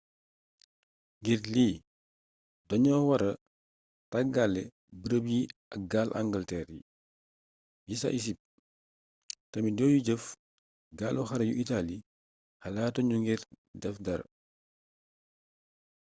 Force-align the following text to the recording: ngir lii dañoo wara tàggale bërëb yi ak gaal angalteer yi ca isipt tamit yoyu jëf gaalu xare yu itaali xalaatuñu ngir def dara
ngir 1.21 1.41
lii 1.53 1.75
dañoo 2.69 3.03
wara 3.09 3.31
tàggale 4.11 4.63
bërëb 5.01 5.25
yi 5.33 5.41
ak 5.73 5.81
gaal 5.91 6.09
angalteer 6.19 6.67
yi 7.89 7.95
ca 8.01 8.09
isipt 8.19 8.41
tamit 9.51 9.75
yoyu 9.79 9.99
jëf 10.07 10.23
gaalu 10.99 11.21
xare 11.29 11.43
yu 11.49 11.55
itaali 11.63 11.95
xalaatuñu 12.61 13.15
ngir 13.19 13.41
def 13.81 13.95
dara 14.05 14.25